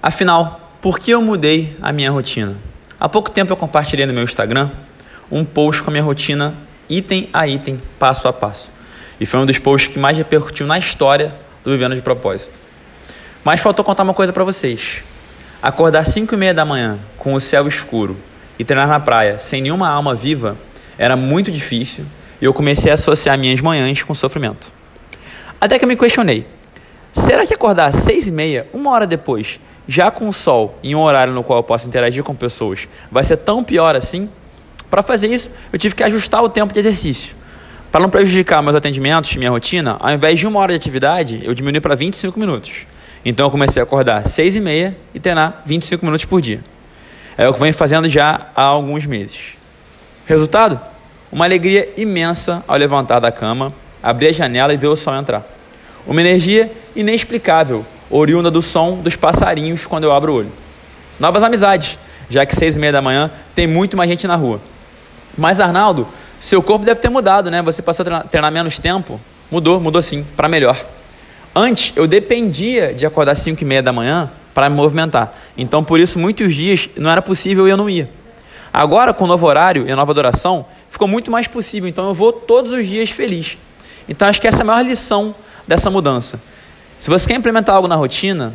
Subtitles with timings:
[0.00, 2.56] Afinal, por que eu mudei a minha rotina?
[3.00, 4.70] Há pouco tempo eu compartilhei no meu Instagram
[5.30, 6.54] um post com a minha rotina
[6.88, 8.70] item a item, passo a passo.
[9.18, 11.34] E foi um dos posts que mais repercutiu na história
[11.64, 12.52] do Vivendo de Propósito.
[13.42, 15.02] Mas faltou contar uma coisa para vocês.
[15.60, 18.16] Acordar 5 e meia da manhã com o céu escuro
[18.56, 20.56] e treinar na praia sem nenhuma alma viva
[20.96, 22.04] era muito difícil
[22.40, 24.72] e eu comecei a associar minhas manhãs com sofrimento.
[25.60, 26.46] Até que eu me questionei:
[27.12, 29.58] será que acordar às 6 e meia, uma hora depois,
[29.88, 33.24] já com o sol em um horário no qual eu posso interagir com pessoas, vai
[33.24, 34.28] ser tão pior assim?
[34.90, 37.34] Para fazer isso, eu tive que ajustar o tempo de exercício.
[37.90, 41.54] Para não prejudicar meus atendimentos, minha rotina, ao invés de uma hora de atividade, eu
[41.54, 42.86] diminui para 25 minutos.
[43.24, 46.60] Então eu comecei a acordar às 6 e meia e treinar 25 minutos por dia.
[47.36, 49.56] É o que venho fazendo já há alguns meses.
[50.26, 50.78] Resultado?
[51.32, 55.46] Uma alegria imensa ao levantar da cama, abrir a janela e ver o sol entrar.
[56.06, 60.52] Uma energia inexplicável, oriunda do som dos passarinhos quando eu abro o olho.
[61.18, 61.98] Novas amizades,
[62.30, 64.60] já que seis e meia da manhã tem muito mais gente na rua.
[65.36, 66.06] Mas Arnaldo,
[66.40, 67.62] seu corpo deve ter mudado, né?
[67.62, 69.20] Você passou a treinar menos tempo?
[69.50, 70.76] Mudou, mudou sim, para melhor.
[71.54, 75.34] Antes eu dependia de acordar 5 e meia da manhã para me movimentar.
[75.56, 78.08] Então por isso muitos dias não era possível e eu não ia.
[78.72, 81.88] Agora com o novo horário e a nova adoração ficou muito mais possível.
[81.88, 83.58] Então eu vou todos os dias feliz.
[84.08, 85.34] Então acho que essa é a maior lição
[85.66, 86.40] dessa mudança.
[86.98, 88.52] Se você quer implementar algo na rotina,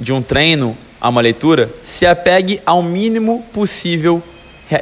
[0.00, 4.22] de um treino a uma leitura, se apegue ao mínimo possível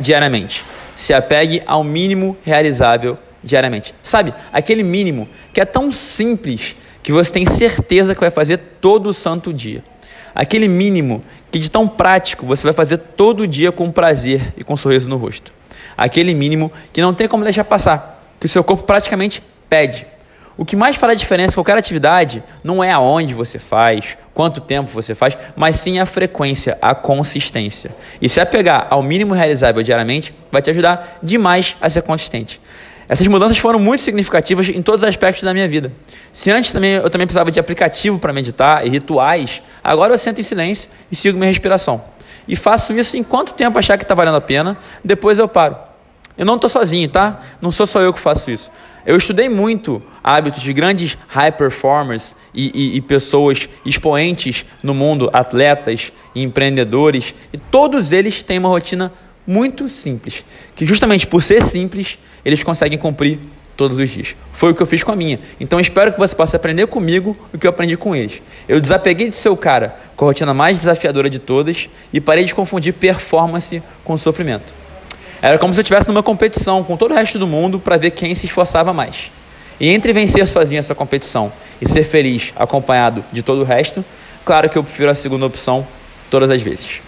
[0.00, 0.64] diariamente.
[0.96, 3.94] Se apegue ao mínimo realizável diariamente.
[4.02, 9.12] Sabe, aquele mínimo que é tão simples que você tem certeza que vai fazer todo
[9.12, 9.84] santo dia.
[10.34, 14.74] Aquele mínimo que de tão prático você vai fazer todo dia com prazer e com
[14.74, 15.52] um sorriso no rosto.
[15.96, 20.06] Aquele mínimo que não tem como deixar passar, que o seu corpo praticamente pede.
[20.56, 24.60] O que mais faz a diferença em qualquer atividade não é aonde você faz, quanto
[24.60, 27.90] tempo você faz, mas sim a frequência, a consistência.
[28.22, 32.60] E se apegar ao mínimo realizável diariamente, vai te ajudar demais a ser consistente.
[33.08, 35.92] Essas mudanças foram muito significativas em todos os aspectos da minha vida.
[36.32, 40.40] Se antes também eu também precisava de aplicativo para meditar e rituais, agora eu sento
[40.40, 42.02] em silêncio e sigo minha respiração.
[42.46, 45.76] E faço isso enquanto tempo achar que está valendo a pena, depois eu paro.
[46.36, 47.40] Eu não estou sozinho, tá?
[47.60, 48.70] Não sou só eu que faço isso.
[49.06, 55.28] Eu estudei muito hábitos de grandes high performers e, e, e pessoas expoentes no mundo,
[55.32, 59.12] atletas, empreendedores, e todos eles têm uma rotina
[59.46, 60.42] muito simples,
[60.74, 63.38] que justamente por ser simples, eles conseguem cumprir
[63.76, 64.34] todos os dias.
[64.52, 65.38] Foi o que eu fiz com a minha.
[65.60, 68.40] Então espero que você possa aprender comigo o que eu aprendi com eles.
[68.66, 72.44] Eu desapeguei de ser o cara com a rotina mais desafiadora de todas e parei
[72.44, 74.83] de confundir performance com sofrimento.
[75.44, 78.12] Era como se eu estivesse numa competição com todo o resto do mundo para ver
[78.12, 79.30] quem se esforçava mais.
[79.78, 84.02] E entre vencer sozinho essa competição e ser feliz acompanhado de todo o resto,
[84.42, 85.86] claro que eu prefiro a segunda opção
[86.30, 87.02] todas as vezes.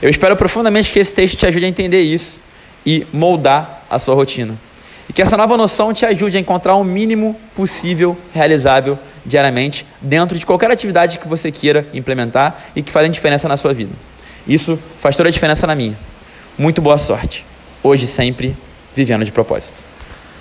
[0.00, 2.38] Eu espero profundamente que esse texto te ajude a entender isso
[2.86, 4.54] e moldar a sua rotina.
[5.10, 10.38] E que essa nova noção te ajude a encontrar o mínimo possível realizável diariamente dentro
[10.38, 13.90] de qualquer atividade que você queira implementar e que faça diferença na sua vida.
[14.46, 15.98] Isso faz toda a diferença na minha.
[16.56, 17.44] Muito boa sorte.
[17.82, 18.54] Hoje sempre
[18.94, 19.91] vivendo de propósito.